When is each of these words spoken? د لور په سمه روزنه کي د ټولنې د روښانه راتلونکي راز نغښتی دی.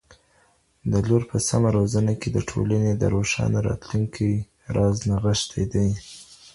د 0.91 0.93
لور 1.07 1.23
په 1.31 1.37
سمه 1.49 1.69
روزنه 1.77 2.13
کي 2.21 2.29
د 2.33 2.37
ټولنې 2.49 2.91
د 2.95 3.03
روښانه 3.15 3.59
راتلونکي 3.67 4.29
راز 4.75 4.97
نغښتی 5.09 5.63
دی. 5.73 5.89